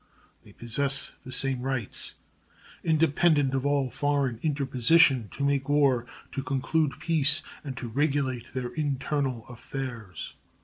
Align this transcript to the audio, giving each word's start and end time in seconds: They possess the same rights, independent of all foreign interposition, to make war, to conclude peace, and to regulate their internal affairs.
They 0.43 0.51
possess 0.51 1.11
the 1.23 1.31
same 1.31 1.61
rights, 1.61 2.15
independent 2.83 3.53
of 3.53 3.67
all 3.67 3.91
foreign 3.91 4.39
interposition, 4.41 5.29
to 5.29 5.43
make 5.43 5.69
war, 5.69 6.07
to 6.31 6.41
conclude 6.41 6.99
peace, 6.99 7.43
and 7.63 7.77
to 7.77 7.87
regulate 7.87 8.51
their 8.55 8.69
internal 8.69 9.45
affairs. 9.45 10.33